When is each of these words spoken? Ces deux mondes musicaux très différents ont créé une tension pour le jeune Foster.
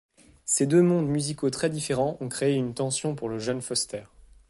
Ces 0.45 0.65
deux 0.65 0.81
mondes 0.81 1.05
musicaux 1.05 1.51
très 1.51 1.69
différents 1.69 2.17
ont 2.21 2.27
créé 2.27 2.55
une 2.55 2.73
tension 2.73 3.13
pour 3.13 3.29
le 3.29 3.37
jeune 3.37 3.61
Foster. 3.61 4.01